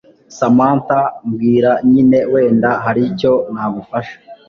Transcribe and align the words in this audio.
Samantha 0.37 0.99
mbwira 1.27 1.71
nyine 1.91 2.17
wenda 2.31 2.69
haricyo 2.83 3.31
nagufasha 3.53 4.15